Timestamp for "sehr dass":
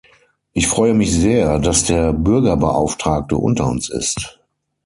1.13-1.83